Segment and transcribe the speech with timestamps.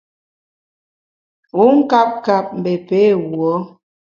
[1.55, 2.99] Wu nkap kap, mbé pé
[3.31, 3.53] wuo?